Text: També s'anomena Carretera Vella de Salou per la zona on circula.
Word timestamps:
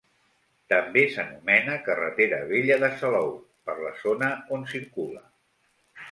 També 0.71 1.01
s'anomena 1.15 1.75
Carretera 1.89 2.39
Vella 2.51 2.77
de 2.83 2.89
Salou 3.01 3.29
per 3.67 3.75
la 3.81 3.91
zona 4.05 4.31
on 4.57 4.65
circula. 4.73 5.23